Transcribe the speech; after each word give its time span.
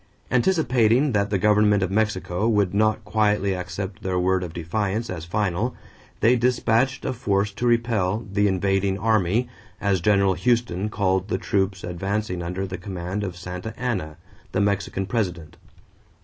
Anticipating 0.31 1.11
that 1.11 1.29
the 1.29 1.37
government 1.37 1.83
of 1.83 1.91
Mexico 1.91 2.47
would 2.49 2.73
not 2.73 3.05
quietly 3.05 3.53
accept 3.53 4.01
their 4.01 4.17
word 4.17 4.41
of 4.43 4.51
defiance 4.51 5.11
as 5.11 5.25
final, 5.25 5.75
they 6.21 6.35
dispatched 6.35 7.05
a 7.05 7.13
force 7.13 7.51
to 7.51 7.67
repel 7.67 8.25
"the 8.33 8.47
invading 8.47 8.97
army," 8.97 9.47
as 9.79 10.01
General 10.01 10.33
Houston 10.33 10.89
called 10.89 11.27
the 11.27 11.37
troops 11.37 11.83
advancing 11.83 12.41
under 12.41 12.65
the 12.65 12.79
command 12.79 13.23
of 13.23 13.37
Santa 13.37 13.75
Ana, 13.79 14.17
the 14.53 14.59
Mexican 14.61 15.05
president. 15.05 15.55